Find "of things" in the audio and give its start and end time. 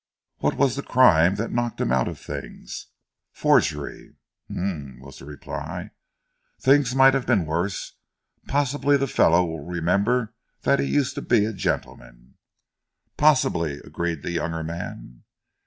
2.07-2.87